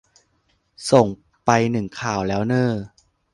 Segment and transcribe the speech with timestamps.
[0.91, 1.07] ส่ง
[1.45, 2.71] ไปหนึ่งข่าวแล้วเน้อ